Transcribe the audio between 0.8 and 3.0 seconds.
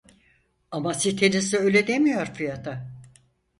sitenizde öyle demiyor fiyata